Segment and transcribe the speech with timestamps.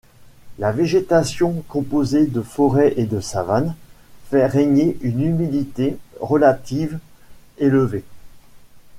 [0.57, 3.75] La végétation, composée de forêts et de savanes,
[4.31, 6.97] fait régner une humidité relative
[7.59, 8.03] élevée.